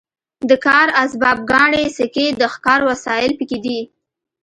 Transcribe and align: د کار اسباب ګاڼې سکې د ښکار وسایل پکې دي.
د 0.49 0.51
کار 0.65 0.87
اسباب 1.03 1.37
ګاڼې 1.51 1.83
سکې 1.97 2.27
د 2.39 2.41
ښکار 2.53 2.79
وسایل 2.89 3.31
پکې 3.39 3.57
دي. 3.65 3.79